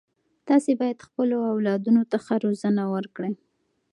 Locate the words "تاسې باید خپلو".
0.47-1.37